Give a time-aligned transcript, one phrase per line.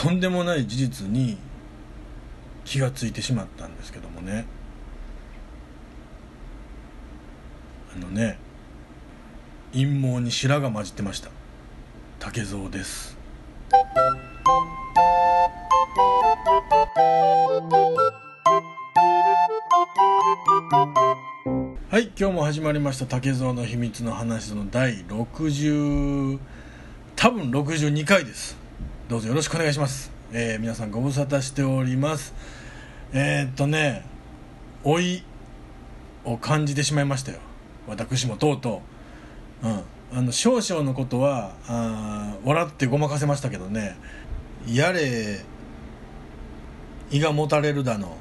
[0.00, 1.36] とんでもない事実に
[2.64, 4.46] 気がついてしまったんですけどもね。
[7.94, 8.38] あのね
[9.74, 11.28] 陰謀に白が混じってました。
[12.18, 13.18] 竹蔵です。
[21.90, 23.04] はい今日も始まりました。
[23.04, 26.38] 竹蔵の秘密の話の第60
[27.16, 28.59] 多分62回です。
[29.10, 32.32] どうぞよろしくお願いします、えー皆さんご無沙汰しております。
[33.12, 34.04] えー、っとね
[34.84, 35.24] 老い
[36.24, 37.40] を感じてしまいましたよ。
[37.88, 38.82] 私もとうと
[39.64, 39.66] う。
[39.66, 39.82] うん。
[40.16, 43.96] あの少々のことはあ笑ってごまかせましたけどね。
[44.68, 45.40] やれ
[47.10, 48.16] 胃がもたれるだの。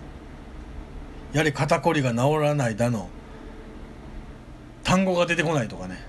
[1.34, 3.10] やれ肩こりが治らないだの。
[4.84, 6.04] 単語が出てこないとかね。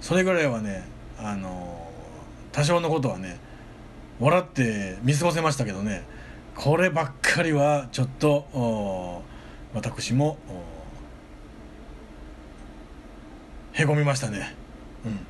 [0.00, 0.88] それぐらいはね
[1.20, 1.88] あの
[2.50, 3.46] 多少のことはね
[4.20, 6.04] 笑って見過ごせましたけどね。
[6.54, 9.22] こればっかりはちょっと
[9.74, 10.38] 私も
[13.72, 14.56] へこみましたね。
[15.04, 15.26] うん。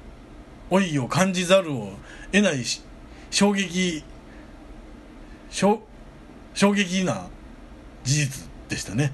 [0.70, 1.92] 老いを感じざるを
[2.32, 2.82] 得ないし
[3.30, 4.02] 衝撃
[5.50, 5.82] 衝
[6.54, 7.28] 衝撃な
[8.04, 9.12] 事実でしたね。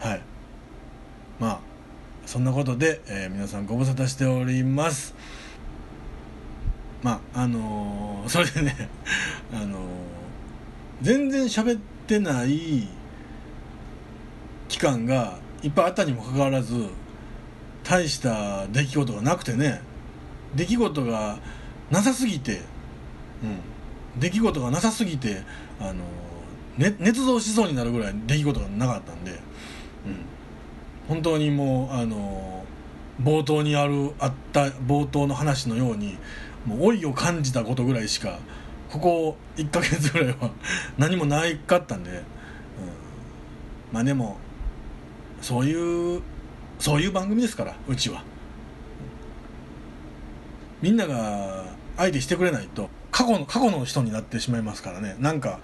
[0.00, 0.22] はい。
[1.38, 1.60] まあ
[2.26, 5.14] そんなことで、えー皆さんご無沙汰しております。
[7.04, 8.88] まああのーそれでね
[9.52, 9.80] あのー
[11.02, 12.88] 全然喋ってない
[14.68, 16.88] 期間がいっぱいあったにもかかわらず
[17.82, 19.82] 大した出来事がなくてね
[20.54, 21.38] 出来事が
[21.90, 22.62] なさすぎて、
[23.42, 25.42] うん、出来事がなさすぎて、
[25.80, 25.94] あの
[26.78, 29.38] ね、捏造しそうになるぐらい出来事がなかったんで、うん、
[31.08, 32.64] 本当にもう、あの
[33.22, 36.18] 冒頭にあるあった冒頭の話のように
[36.66, 38.38] もう老いを感じたことぐらいしか
[38.90, 40.50] ここ1ヶ月ぐらいは
[40.98, 42.22] 何もないかったんで、うん、
[43.92, 44.38] まあでも
[45.40, 46.22] そういう
[46.78, 48.22] そういう番組ですからうちは。
[50.82, 51.64] みんなが
[51.96, 55.60] 相手してくれないと過去の過去の人になってしまいますからねなんか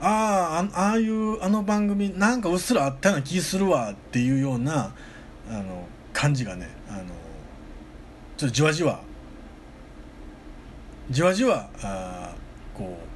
[0.00, 4.94] ああああいうあの番組なんかうっすらあったような気するわっていうような
[5.50, 7.04] あの感じがねあの
[8.38, 9.00] ちょっとじわじわ
[11.10, 12.34] じわじわあ
[12.74, 13.12] こう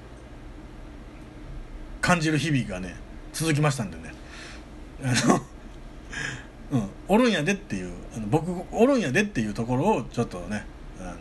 [2.00, 2.96] 感じる日々がね
[3.32, 4.14] 続きましたんでね。
[5.02, 5.40] あの
[6.72, 10.66] うん、おるんやでっていうあの僕おるんやでっていうところをちょっとね
[10.98, 11.16] あの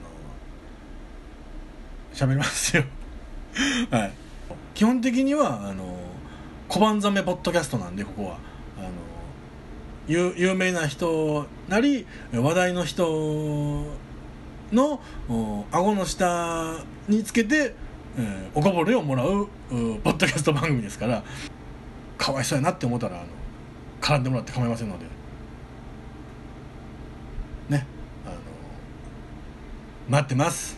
[2.14, 2.84] 喋りますよ。
[3.92, 4.14] はい。
[4.74, 6.00] 基本的にはあの
[6.68, 8.38] 小判ザメポッドキャストなんでここは。
[8.78, 8.90] あの
[10.08, 13.86] 有有名な人なり話題の人
[14.72, 15.00] の
[15.72, 17.76] 顎の下につけて、
[18.18, 19.48] えーおこぼれをもらうう
[20.00, 21.22] ポッドキャスト番組ですから
[22.18, 23.26] かわいそうやなって思ったらあの
[24.00, 25.06] 絡んでもらって構いませんので。
[27.70, 27.86] ね。
[28.26, 28.36] あの
[30.08, 30.78] 待ってます。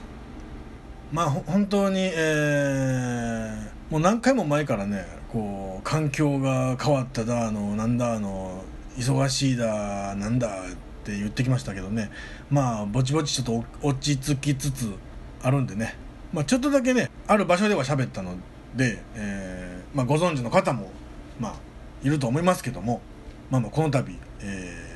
[1.11, 8.63] まあ本当に、えーもう何回も前からねこう環境が変わっただあのなんだあの
[8.97, 12.11] 忙しいだなんだってって言ってきましたけどね
[12.49, 14.93] まあぼちぼちちょっと落ち着きつつ
[15.41, 15.95] あるんでね、
[16.33, 18.35] まあ、ちょっとだけねある場所では喋ったの
[18.75, 20.91] で、えーまあ、ご存知の方も
[21.39, 21.55] まあ
[22.03, 23.01] いると思いますけども、
[23.49, 24.87] まあ、まあこの度、えー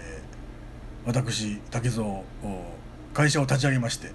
[1.04, 2.22] 私竹蔵
[3.12, 4.12] 会社を立ち上げまして、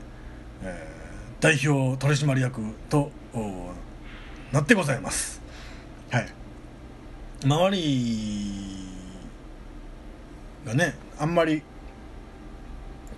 [0.62, 0.96] えー
[1.38, 3.10] 代表取締役と
[4.52, 5.42] なってございます。
[6.10, 6.28] はい。
[7.44, 8.56] 周り
[10.64, 11.62] がねあんまり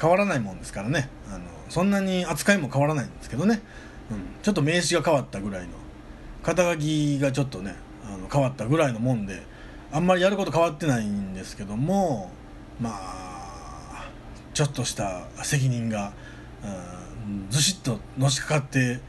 [0.00, 1.09] 変わらないもんですからね。
[1.31, 3.60] あのそんなに扱いも変わらないんですけどね、
[4.10, 5.69] うん、ちょっと名刺が変わったぐらいの
[6.42, 7.76] 肩書きがちょっとね
[8.06, 9.42] あの変わったぐらいのもんで
[9.92, 12.31] あんまりやること変わってないんですけども
[12.81, 14.10] まあ
[14.54, 16.12] ちょっとした責任が、
[17.26, 19.00] うん、ずしっとのしかかって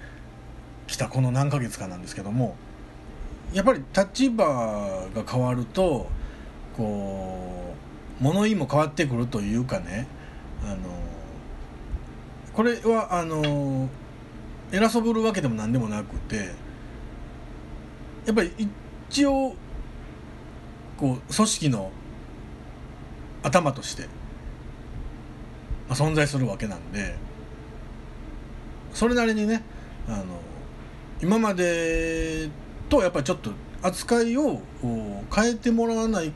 [0.87, 2.55] きたこの何ヶ月かなんですけども
[3.53, 4.45] やっぱり立場
[5.15, 6.07] が変わると
[6.75, 7.73] こ
[8.19, 10.07] う物言いも変わってくるというかね
[10.65, 10.77] あの
[12.53, 13.89] これはあの
[14.71, 16.51] 偉そぶるわけでも何でもなくて
[18.25, 18.51] やっぱり
[19.09, 19.55] 一応
[20.97, 21.91] こう組織の
[23.41, 24.03] 頭として、
[25.87, 27.15] まあ、存在するわけなんで
[28.93, 29.63] それなりにね
[30.07, 30.25] あの
[31.21, 32.49] 今まで
[32.89, 33.51] とやっぱりちょっと
[33.81, 34.61] 扱いを
[35.33, 36.33] 変えてもらわない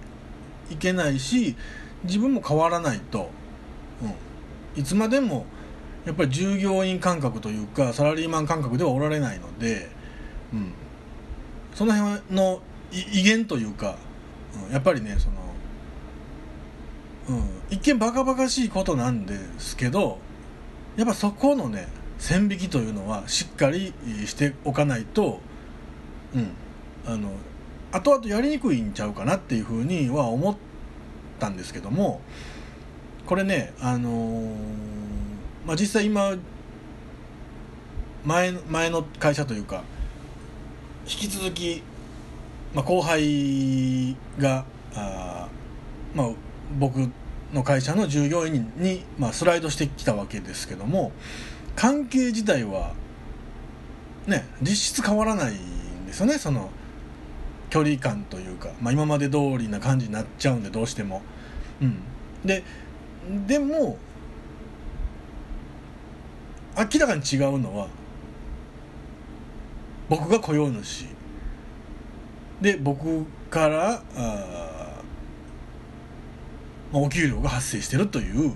[0.70, 1.56] いけないし
[2.04, 3.30] 自分も変わらないと、
[4.76, 5.46] いつまでも
[6.06, 9.90] やっぱり従業員感覚というかサラリーマン感覚ではおられないので、
[10.54, 10.74] うん、
[11.74, 12.62] その辺の
[12.92, 13.96] 威厳というか、
[14.68, 15.30] うん、やっぱりねそ
[17.32, 20.20] の、うん、一見バカバカしいことなんですけど
[20.98, 21.88] やっぱそこのね
[22.18, 23.94] 線引きというのはしっかり
[24.26, 25.40] しておかないと、
[26.36, 26.52] うん、
[27.06, 27.30] あの
[27.92, 30.56] 後々やりにくいんちゃうかなっていうふうには思っ
[31.40, 32.22] たんですけども
[33.26, 34.54] これねあのー、
[35.66, 36.36] まあ、実際今
[38.26, 39.84] 前前の会社というか
[41.06, 41.84] 引き続き、
[42.74, 44.66] まあ、後輩が
[44.96, 45.48] あ、
[46.14, 46.30] まあ、
[46.80, 47.10] 僕
[47.54, 51.12] の会社の従業員に、まあ、スライドしてきたわけですけども
[51.76, 52.94] 関係自体は
[54.28, 56.70] ね実質変わらないんですよねその
[57.70, 61.24] 距離感というか、まあ、今まで通りな感じになっちゃうんでどうしても。
[61.82, 61.98] うん、
[62.46, 62.64] で
[63.48, 63.98] でも
[66.78, 67.88] 明らかに違うのは
[70.10, 71.06] 僕が雇用主
[72.62, 75.02] で僕からあ、
[76.92, 78.50] まあ、お給料が発生してるという、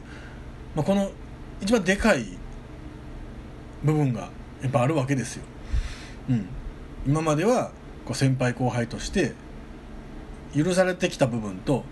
[0.75, 1.11] まあ、この
[1.61, 2.25] 一番でかい
[3.83, 4.29] 部分が
[4.61, 5.43] やっぱあるわけですよ。
[6.29, 6.47] うん、
[7.05, 7.71] 今までは
[8.05, 9.33] こう先輩後輩として
[10.55, 11.83] 許されてきた部分と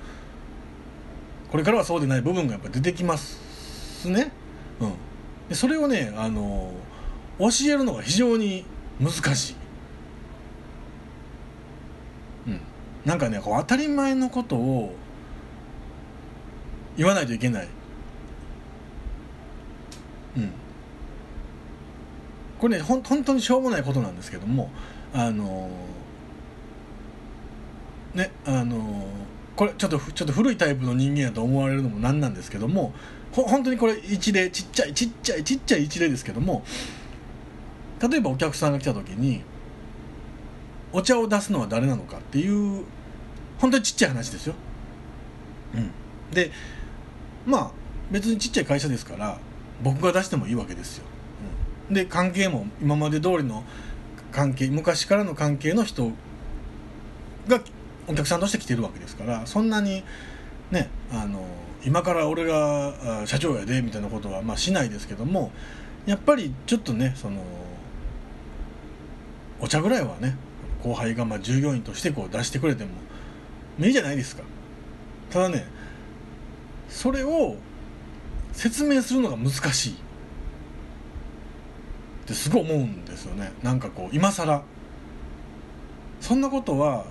[1.56, 4.30] これからはそうでない部分がやっぱ出てきますね。
[4.82, 4.94] うん、
[5.48, 6.74] でそれをねあの
[7.40, 8.66] 教えるのが非常に
[9.00, 9.56] 難しい。
[12.48, 12.60] うん、
[13.06, 14.94] なんかねこう当たり前のことを
[16.98, 17.70] 言わないといけない。
[20.36, 20.52] うん、
[22.60, 24.70] これねほん本当にしょうもないことなんですけども
[25.14, 25.70] あの
[28.14, 29.08] ねあの
[29.56, 32.94] これちょっとちょっと古いタイプの人間やと思われるのもなんなんですけども
[33.32, 36.64] ほ本当にこれ一例ちっちゃいちっちゃいちっちゃい一例ですけども
[38.02, 39.44] 例えばお客さんが来た時に
[40.92, 42.84] お茶を出すのは誰なのかっていう
[43.58, 44.56] 本当にちっちゃい話ですよ。
[45.74, 45.92] うん、
[46.32, 46.52] で
[47.46, 47.72] まあ
[48.12, 49.40] 別にちっちゃい会社ですから
[49.82, 51.06] 僕が出してもいいわけですよ。
[51.90, 53.64] うん、で関係も今まで通りの
[54.32, 56.12] 関係昔からの関係の人
[57.48, 57.62] が
[58.08, 60.04] お客さんとして来てるわけですからそんなに
[60.72, 61.46] ねあの
[61.86, 65.52] 今から俺が社長やでみたいなことはまあしないですけども
[66.06, 67.42] やっぱりちょっとねその
[69.60, 70.36] お茶ぐらいはね
[70.84, 72.92] 後輩がまあ従業員としてこう出してくれても
[73.80, 74.44] いいじゃないですか。
[75.30, 75.66] ただね
[76.90, 77.56] それを
[78.54, 79.94] 説明するのが難しい。
[79.94, 79.96] っ
[82.28, 83.52] てすごい思うんですよね。
[83.64, 84.64] なんかこう今更。
[86.22, 87.06] そんなことは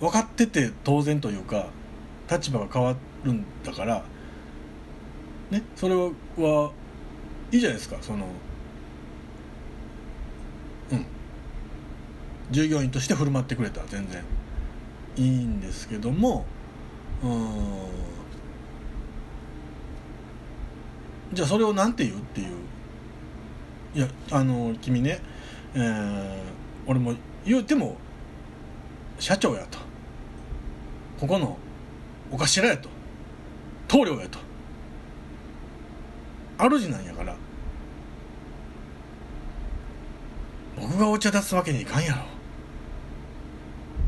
[0.00, 1.68] 分かってて当然というか
[2.30, 2.94] 立場が変わ
[3.24, 4.04] るんだから
[5.50, 6.12] ねそれは
[7.52, 7.96] いいじゃないですか。
[8.00, 8.26] その
[10.90, 11.06] うん。
[12.50, 13.80] 従業員として振る舞ってくれた。
[13.80, 14.22] ら全然。
[15.16, 16.44] いいんですけども
[17.22, 17.86] うん。
[21.32, 22.48] じゃあそれを何て言うっていう。
[23.94, 25.20] いやあの君ね、
[25.74, 26.42] えー、
[26.86, 27.14] 俺も
[27.46, 27.96] 言うても
[29.18, 29.78] 社長やと。
[31.18, 31.56] ここの
[32.30, 32.88] お頭やと。
[33.88, 34.38] 棟梁やと。
[36.58, 37.36] 主なんやから。
[40.76, 42.22] 僕がお茶出すわけにいかんやろ。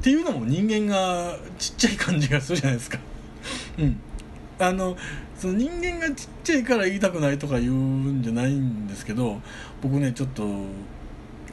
[0.00, 2.98] っていうのも人間がちっちゃい感じがするじゃないですか。
[3.78, 4.00] うん。
[4.58, 4.96] あの
[5.38, 9.40] その人間がちっちゃいから言いたくないとか言うんじゃないんですけど
[9.80, 10.42] 僕ねちょっと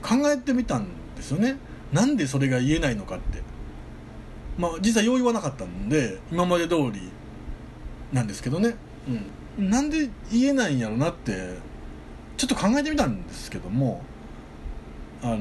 [0.01, 1.57] 考えてみたんですよね。
[1.93, 3.41] なんでそれが言えないのかって。
[4.57, 7.11] まあ実際よう言わなかったんで今まで通り
[8.11, 8.75] なんですけどね、
[9.57, 11.57] うん、なんで言えないんやろなって
[12.37, 14.01] ちょっと考えてみたんですけども
[15.21, 15.37] あの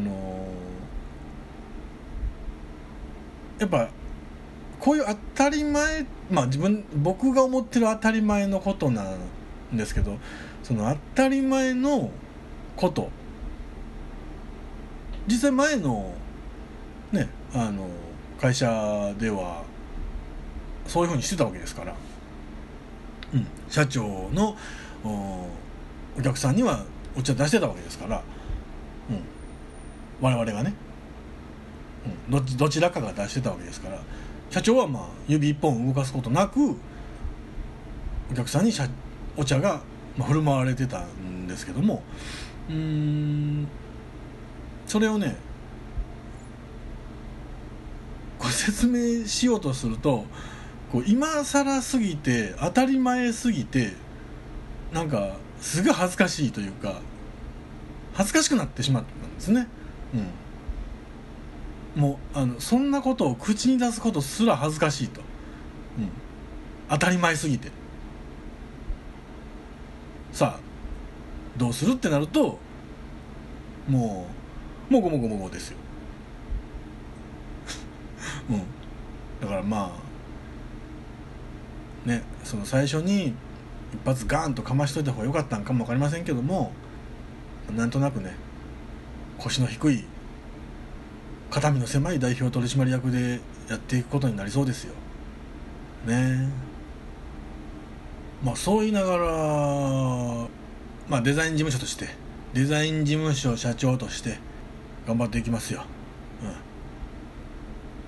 [3.59, 3.89] ー、やっぱ
[4.81, 9.03] こういう当たり前まあ自分僕が思ってる当たり前のことな
[9.73, 10.19] んですけど
[10.63, 12.11] その当たり前の
[12.77, 13.11] こと。
[15.27, 16.15] 実際前の
[17.13, 17.89] ねあの
[18.41, 19.63] 会社では
[20.87, 21.95] そういうふうにしてたわけですから、
[23.33, 24.57] うん、社長の
[26.17, 26.85] お客さんには
[27.17, 28.23] お茶出してたわけですから、
[29.11, 29.21] うん、
[30.21, 30.75] 我々がね、
[32.29, 34.01] うん、どどちらかが出してたわけですから。
[34.51, 36.77] 社長はまあ指一本動かすことなく
[38.31, 38.73] お客さんに
[39.37, 39.81] お茶が、
[40.17, 42.05] まあ、振る舞われてたんですけども。
[42.71, 43.67] うん。
[44.87, 45.37] それをね
[48.39, 50.25] こう説明しようとすると
[50.91, 53.93] こう今更すぎて当たり前すぎて
[54.93, 57.01] なんかすごい恥ずかしいというか
[58.15, 59.67] 恥ずかしくなってしまったんですね。
[61.97, 62.01] うん。
[62.01, 65.21] もうあのそんなことを口に出すことすら恥ずかしいと、
[65.99, 66.09] うん、
[66.89, 67.71] 当たり前すぎて。
[70.33, 70.61] さあ
[71.57, 72.59] どうするってなると
[73.89, 74.27] も
[74.91, 75.79] うもごもごもごですよ、
[78.51, 78.63] うん、
[79.41, 79.97] だからま
[82.07, 83.35] あねその最初に
[83.95, 86.73] 一発ガーンとかましといた方が良かったんかも分かりませんけども
[87.75, 88.35] なんとなくね
[89.39, 90.05] 腰の低い
[91.51, 94.95] 肩身の狭い代表取締役でやっていくことになりそうですよ。
[96.05, 96.49] ね。
[98.43, 99.27] まあそう言いながら、
[101.09, 102.09] まあ、デザイン事務所として
[102.53, 104.39] デザイン事務所社長として
[105.07, 105.85] 頑張っていきますよ、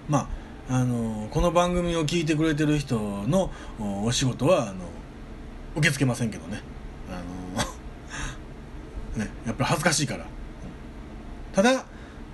[0.08, 0.28] ま
[0.68, 4.74] ああのこの番組を聞いてくれてる人のお仕事はあの
[5.76, 6.60] 受け付けませんけどね。
[7.08, 7.22] あ
[9.18, 10.26] の ねやっぱり恥ずかしいから、
[11.52, 11.84] ただ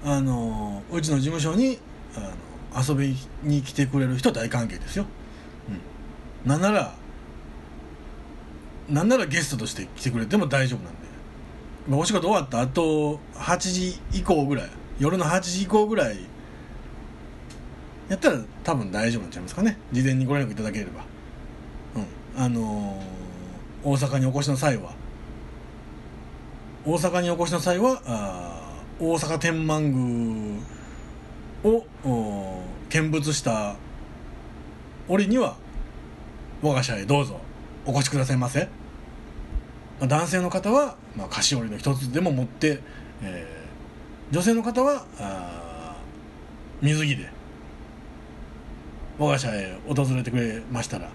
[0.04, 1.78] あのうちの事務所に
[2.16, 2.20] あ
[2.78, 5.04] の遊びに来てくれる人大歓迎ですよ、
[6.44, 6.94] うん、なんなら
[8.88, 11.02] なんならゲストとして来てくれても大丈夫なんで。
[11.90, 16.18] お仕事終わったあと8時以降ぐらい夜の8時以降ぐらい
[18.12, 19.78] やったら多分大丈夫なんちゃいますかね。
[19.90, 21.02] 事前にご連絡いただければ。
[21.96, 22.44] うん。
[22.44, 24.92] あのー、大阪にお越しの際は。
[26.84, 30.60] 大阪にお越しの際はあ大阪天満宮
[31.64, 31.86] を
[32.90, 33.76] 見物した
[35.08, 35.56] 折には
[36.60, 37.40] 我が社へどうぞ
[37.86, 38.68] お越しくださいませ、
[40.00, 42.80] まあ、男性の方は、まあ、菓子折りの一つでも持って、
[43.22, 45.96] えー、女性の方はあ
[46.82, 47.41] 水着で
[49.18, 51.10] 我が社へ訪れてくれましたら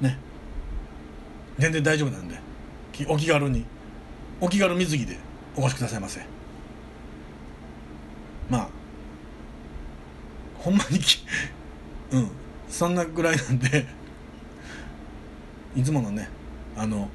[0.00, 0.18] ね。
[1.58, 2.38] 全然大丈夫なんで
[3.08, 3.64] お気軽に
[4.40, 5.16] お気軽水着で
[5.56, 6.20] お越しくださいませ。
[8.50, 8.68] まあ
[10.58, 11.00] ほんまに
[12.12, 12.30] うん。
[12.68, 13.86] そんなぐらいなんで
[15.76, 16.28] いつものね
[16.76, 17.08] あの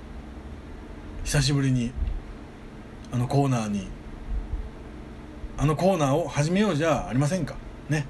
[1.25, 1.91] 久しぶりに
[3.11, 3.87] あのコーナーに
[5.57, 7.55] あのコーナーを始めようじゃありませんか。
[7.89, 8.05] ね。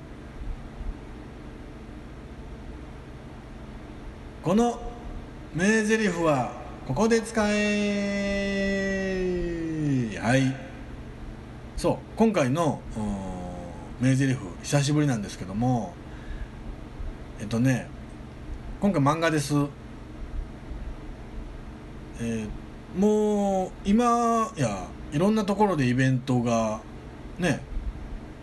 [4.43, 4.79] この
[5.53, 6.53] 名台詞は
[6.87, 7.55] ここで使え
[10.21, 10.55] はい。
[11.75, 11.97] そう。
[12.15, 12.79] 今回の
[13.99, 15.93] 名台詞久しぶりなんですけども。
[17.41, 17.87] えっとね
[18.81, 19.53] 今回漫画です。
[22.21, 26.81] えー、もう今やいろんなところでイベントが
[27.37, 27.61] ね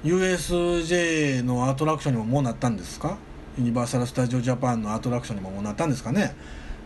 [0.05, 3.17] USJ のアトラクションにももうなったんですか？
[3.59, 6.35] ユニバーサル・スタジオ・ジャパンのアトラクションにもなったんですかね。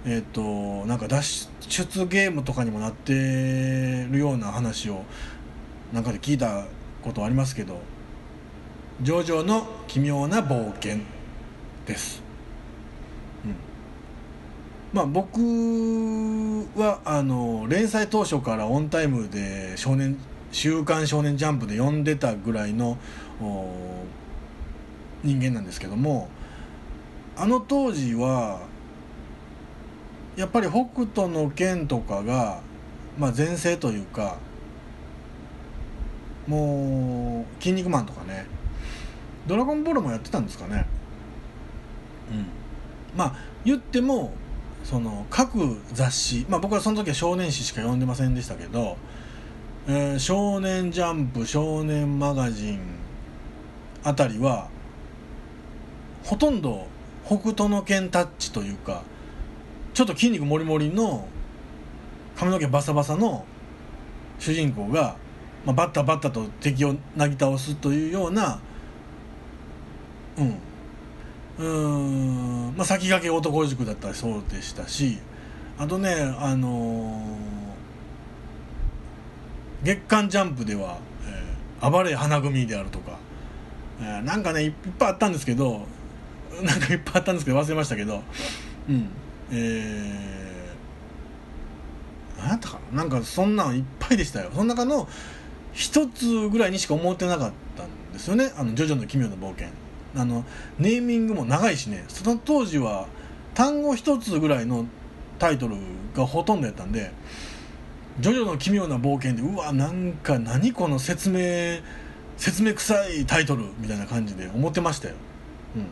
[0.05, 5.05] えっ、ー、となんか脱出ゲームとかにもなってるような話を
[5.93, 6.65] なんかで聞いた
[7.03, 7.81] ことありますけど
[9.03, 10.99] 「ジョジョの奇妙な冒険」
[11.87, 12.23] です、
[13.45, 13.55] うん、
[14.93, 15.41] まあ僕
[16.79, 20.17] はあの連載当初からオンタイムで少年
[20.53, 22.97] 「週刊少年ジャンプ」で読んでたぐらいの
[25.23, 26.29] 人間なんですけども
[27.41, 28.61] あの当時は
[30.37, 32.61] やっぱり北斗の拳とかが、
[33.19, 34.37] まあ、前世というか
[36.47, 38.45] もう「筋肉マン」とかね
[39.49, 40.85] 「ドラゴンボール」もやってたんですかね。
[42.31, 42.47] うん。
[43.17, 44.35] まあ言っても
[44.85, 48.99] その各雑誌、まあ、僕はその時は少年誌しか読んでませんでしたけど
[49.89, 52.81] 「えー、少年ジャンプ」「少年マガジン」
[54.05, 54.69] あたりは
[56.23, 56.87] ほとんど
[57.27, 59.03] 北斗の拳タッチというか
[59.95, 61.27] ちょっと筋肉もりもりの
[62.37, 63.45] 髪の毛バサバサの
[64.39, 65.17] 主人公が、
[65.65, 68.61] まあ、バッタバッタと敵をなぎ倒すというような
[70.39, 70.59] うん。
[71.59, 72.77] うん。
[72.77, 75.19] まあ先駆け男塾だったりそうでしたし
[75.79, 80.99] あとねあのー、月刊ジャンプでは
[81.29, 83.19] 「えー、暴れ花組」であるとか、
[84.01, 85.87] えー、なんかねいっぱいあったんですけど
[86.63, 88.23] なんかいっぱいあったんですけど忘れましたけど。
[88.89, 89.09] うん。
[89.53, 94.51] えー、何やったかななんかそんなんいっぱいでしたよ。
[94.53, 95.09] その中の
[95.73, 99.69] 一つぐらいにしか思ってなかったんですよね「あのジョジョの奇妙な冒険」
[100.17, 100.45] あの
[100.79, 102.05] ネーミングも長いしね。
[102.09, 103.07] その当時は
[103.55, 104.87] 単語一つぐらいの
[105.39, 105.77] タイトル
[106.15, 107.13] がほとんどやったんで
[108.21, 111.81] 「ジョジョの奇妙な冒険で」うわなんか何この説明
[112.37, 115.15] 説明臭いタイトルみたいな感じで思ってましたよ、
[115.77, 115.83] うん、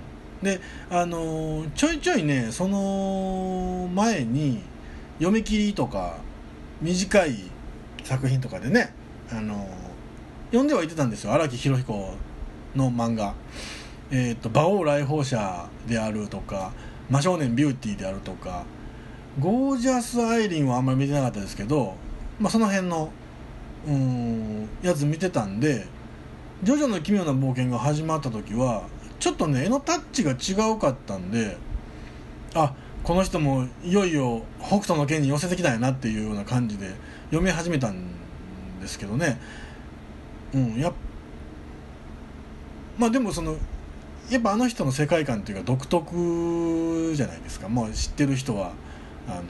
[0.42, 4.62] であのちょいちょいねその前に
[5.18, 6.16] 読み切りとか
[6.80, 7.50] 短い
[8.04, 8.95] 作品とかでね
[9.30, 9.68] あの
[10.47, 11.33] 読んではいてたんですよ。
[11.33, 12.14] 荒木宏彦
[12.75, 13.35] の漫画
[14.11, 16.73] 「えーと、馬王来訪者」であるとか
[17.11, 18.64] 「魔少年ビューティー」であるとか
[19.40, 21.95] 「ゴージャス・アイリン」はあんまり見てなかったですけど、
[22.38, 23.11] まあ、その辺の
[23.87, 25.87] うんやつ見てたんで
[26.62, 28.85] 「ジョジョの奇妙な冒険」が始まった時は
[29.18, 31.56] ちょっとね絵のタッチが違うかったんで
[32.54, 36.90] あこの人もいよいよ北斗の拳に寄せてきたんやなっていうような感じで
[37.26, 37.96] 読み始めたん
[38.80, 39.40] ですけどね。
[40.54, 40.92] うんや
[42.96, 43.56] まあでもその
[44.30, 47.68] やっぱあの人の世界観っていうか独特じゃないですか。
[47.68, 48.72] もう知ってる人は
[49.28, 49.42] あの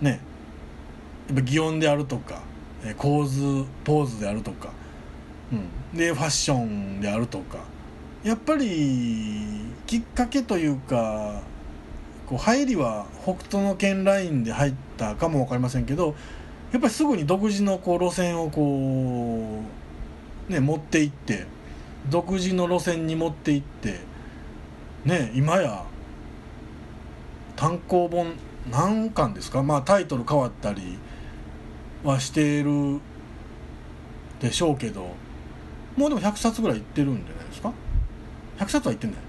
[0.00, 0.20] ね
[1.28, 2.40] やっぱ擬音であるとか
[2.96, 4.70] 構図ポーズであるとか、
[5.52, 7.58] うん、でファッションであるとか。
[8.24, 9.40] やっぱり
[9.86, 11.42] きっかけというか
[12.28, 16.14] こう入りは北斗の拳ラインで入ったかも分かりませんけど
[16.70, 19.62] やっぱりすぐに独自のこう路線をこ
[20.48, 21.46] う、ね、持っていって
[22.10, 24.00] 独自の路線に持っていって
[25.04, 25.84] ね今や
[27.56, 28.34] 単行本
[28.70, 29.62] 何巻ですか？
[29.64, 30.96] まあタイトル変わったり
[32.04, 33.00] はしている
[34.40, 35.08] でしょうけど
[35.96, 37.72] もうでも100冊ぐらいいってるんじゃないですか？
[38.70, 39.22] 冊はいってんだよ。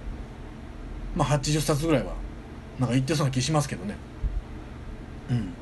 [1.16, 2.13] まあ80冊ぐらいは
[2.80, 3.96] なんか言ってそうな気しますけどね。
[5.30, 5.54] うん。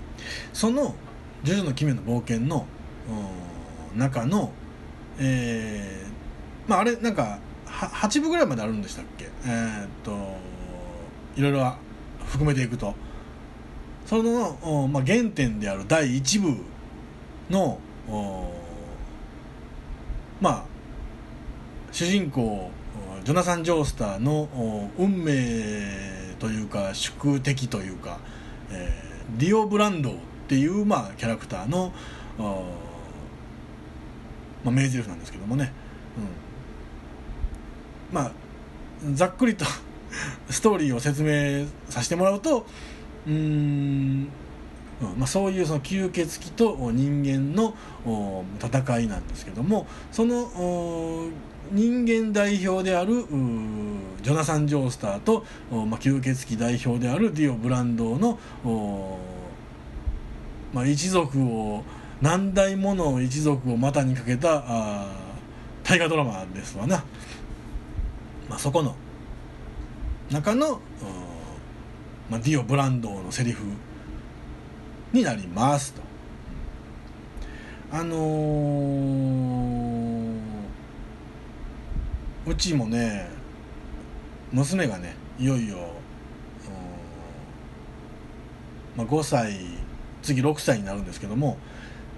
[0.54, 0.96] その
[1.44, 2.66] 「ジョジョの奇妙な冒険の」
[3.96, 4.52] 中の
[5.20, 9.30] えー、まああれなんか8部ぐらいまであるんでしたっけ？
[9.46, 10.38] えー、っと
[11.36, 11.78] いろいろは
[12.26, 12.96] 含めていくと。
[14.06, 16.58] その、まあ、原点である第1部
[17.50, 17.80] の
[20.42, 20.64] まあ
[21.92, 22.72] 主人公
[23.24, 28.20] ジョナサン・ジョースターの運命というか宿敵というか、
[28.72, 30.14] えー、ディオ・ブランドっ
[30.48, 31.94] ていう、まあ、キャラクターの、
[34.64, 35.72] まあ、名台詞なんですけどもね、
[38.10, 38.32] うん、まあ
[39.14, 39.66] ざっくりと
[40.50, 42.66] ストーリーを説明させてもらうと
[43.28, 44.28] うん
[45.02, 47.74] うんまあ、そういうその吸血鬼と人間の
[48.64, 51.28] 戦いなんですけどもその
[51.72, 53.26] 人間代表である
[54.22, 58.40] ジョナサン・ジョースターと、まあ、吸血鬼代表であるディオ・ブランドの、
[60.74, 61.84] まあ、一族を
[62.22, 65.08] 何代もの一族を股にかけた
[65.84, 67.04] 大河ドラマですわな、
[68.50, 68.96] まあ、そこの
[70.30, 70.80] 中の、
[72.30, 73.64] まあ、ディオ・ブランドのセリフ
[75.14, 76.02] になりますと。
[77.94, 79.11] あのー、
[82.46, 83.30] うちもね
[84.52, 85.78] 娘がねいよいよ、
[88.98, 89.54] まあ、5歳
[90.22, 91.58] 次6歳になるんですけども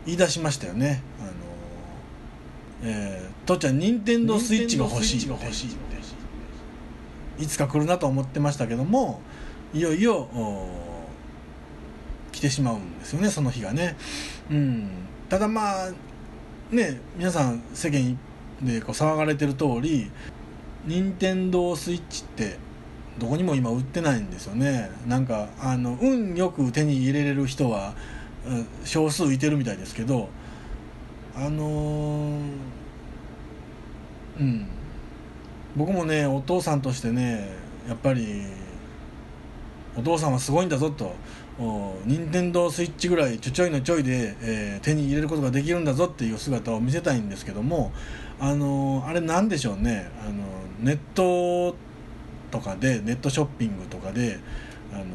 [0.05, 5.83] 言い出しましたよね「あの、えー、父ちゃん任天堂スイッチが欲しい」って。
[7.39, 9.21] いつか来るなと思ってましたけども
[9.73, 10.27] いよいよ
[12.31, 13.97] 来てしまうんですよねその日がね、
[14.51, 14.89] うん、
[15.29, 15.91] ただまあ
[16.71, 18.17] ね皆さん世間
[18.63, 20.10] でこう騒がれてる通り
[20.86, 22.58] 任天堂スイッチって
[23.19, 24.89] どこにも今売ってないんですよね。
[25.08, 27.93] なんかあの運よく手に入れれる人は
[28.84, 30.30] 少数いてるみたいですけど
[31.36, 32.41] あのー、
[34.39, 34.67] うん。
[35.76, 37.49] 僕もねお父さんとしてね
[37.88, 38.43] やっぱり
[39.95, 41.15] お父さんはすごいんだぞと
[42.06, 47.91] 任天堂スイッチぐらいちょちょいのちょいで、えー、手に入れることができるんだぞっていう姿を見せたいんですけども
[48.45, 50.12] あの、あれなんでしょうね。
[50.21, 50.34] あの
[50.82, 51.77] ネット
[52.51, 54.38] とかでネットショッピングとかで
[54.91, 55.06] あの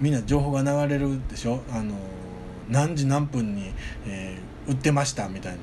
[0.00, 1.62] みんな情報が流れるでしょ？
[1.72, 1.94] あの
[2.68, 3.72] 何時何分に、
[4.06, 5.58] えー、売ってましたみたいな。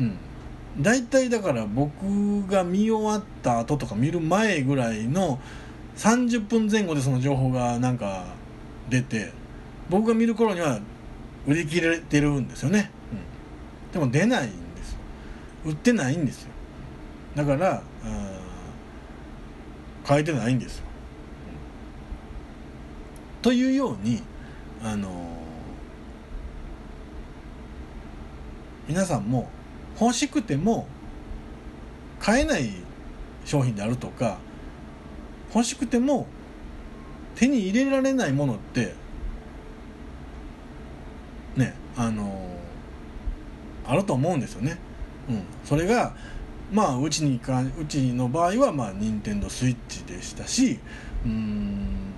[0.00, 0.18] うん。
[0.78, 5.40] 大体だから僕が見終わった後とか見る前ぐらいの
[5.96, 8.26] 30分前後でその情報がなんか
[8.90, 9.32] 出て
[9.88, 10.78] 僕が見る頃には
[11.46, 12.90] 売り切れてるんですよね、
[13.90, 14.50] うん、でも出ない
[15.66, 16.50] 売ってないんですよ
[17.34, 17.82] だから
[20.06, 20.84] 変えてないんですよ、
[23.42, 24.22] というように
[24.82, 25.36] あの、
[28.88, 29.50] 皆さんも
[30.00, 30.86] 欲しくても
[32.20, 32.70] 買えない
[33.44, 34.38] 商品であるとか
[35.52, 36.26] 欲しくても
[37.34, 38.94] 手に入れられないものって
[41.56, 42.56] ねあの
[43.86, 44.78] あると思うんですよね。
[45.28, 46.14] うん、それが
[46.72, 50.78] まあうちにかうちの場合はまあ任天堂スイッチでしたし
[51.24, 52.14] うん。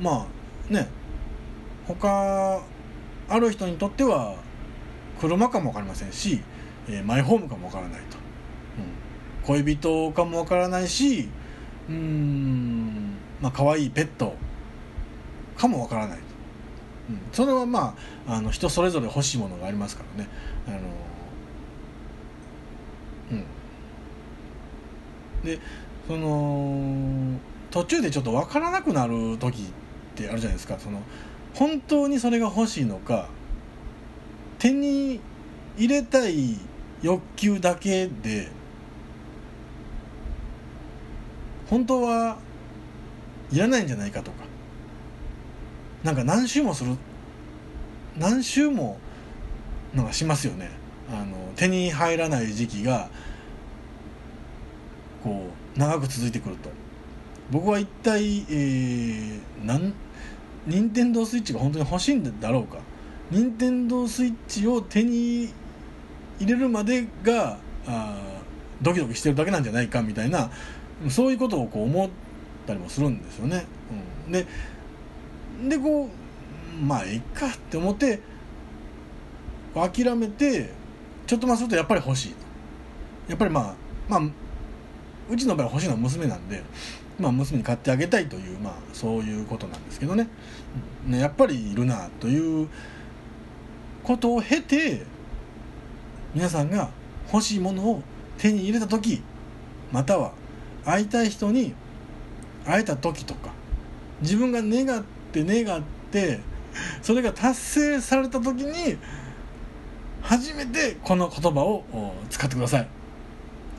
[0.00, 0.26] ま
[0.70, 0.88] あね。
[1.86, 2.62] 他
[3.28, 4.36] ある人にとっては
[5.20, 6.40] 車かも分かりませんし
[6.88, 8.18] えーマイホームかもわからないと、
[9.50, 11.28] うん、恋人かもわからないし
[11.88, 13.16] うん。
[13.40, 14.34] まあ可愛いペット
[15.56, 16.24] かもわからないと、
[17.10, 20.28] うん、それはまああの人それぞれ欲しいものがありますからね。
[20.66, 20.78] あの
[23.30, 23.44] うん。
[25.44, 25.58] で
[26.06, 27.38] その
[27.70, 29.66] 途中でちょっと分からなくなる時っ
[30.14, 30.78] てあるじゃないですか。
[30.78, 31.00] その
[31.54, 33.28] 本当にそれが欲しいのか
[34.58, 35.20] 手に
[35.76, 36.58] 入れたい
[37.02, 38.48] 欲求だけで
[41.68, 42.38] 本当は
[43.50, 44.44] いらないんじゃないかとか。
[46.04, 46.96] なんか何周もする
[48.18, 48.98] 何周も
[49.94, 50.68] なんかしますよね。
[51.12, 53.08] あの手に入らない時期が
[55.22, 56.70] こう長く続いてくると。
[57.50, 59.92] 僕は一体、えー、なん
[60.66, 62.78] 任天堂スイッチが本当に欲しいんだろうか。
[63.30, 65.52] 任天堂スイッチを手に
[66.38, 68.40] 入れるまでがあ
[68.80, 70.50] ドキドキしてるだけなんじゃないかみたいな
[71.08, 72.10] そういうことをこう思っ
[72.66, 73.64] たりもするんですよね。
[74.26, 74.46] うん、で
[75.68, 78.20] でこうまあいいかって思って
[79.74, 80.70] 諦めて
[81.32, 82.34] ちょっとまあするとやっぱり欲しい
[83.26, 83.74] やっぱりまあ
[84.06, 84.20] まあ
[85.30, 86.62] うちの場合欲しいのは娘なんで、
[87.18, 90.28] まあ、娘に買ってあげたいという、まあ、そういうことなんですけどね。
[91.06, 92.68] ねやっぱりいるなという
[94.04, 95.06] ことを経て
[96.34, 96.90] 皆さんが
[97.32, 98.02] 欲しいものを
[98.36, 99.22] 手に入れた時
[99.90, 100.32] または
[100.84, 101.72] 会いたい人に
[102.66, 103.54] 会えた時とか
[104.20, 106.40] 自分が願って願って
[107.00, 108.98] それが達成された時に
[110.22, 111.84] 初めてこの言葉を
[112.30, 112.88] 使ってください。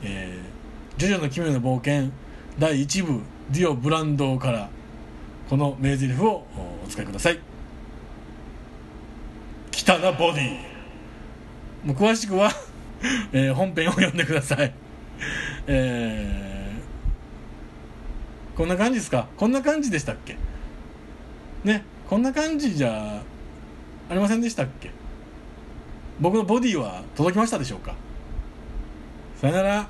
[0.02, 0.54] えー
[1.00, 2.12] ジョジョの奇妙な冒険
[2.58, 4.68] 第1部ディオ・ブランドから
[5.50, 6.46] この名台詞を
[6.84, 7.40] お使いください。
[9.72, 10.56] 汚なボディ。
[11.84, 12.50] もう詳しくは、
[13.32, 14.72] えー本編を読んでください。
[15.66, 19.26] えーこんな感じですか？
[19.36, 20.36] こんな感じでしたっけ？
[21.64, 23.20] ねこんな感じじゃ
[24.08, 24.90] ありませんでしたっけ？
[26.20, 27.94] 僕のボディは届きましたでしょうか？
[29.40, 29.88] さよなら。